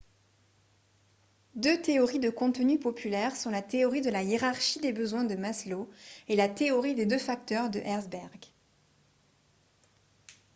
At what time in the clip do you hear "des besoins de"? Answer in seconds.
4.79-5.35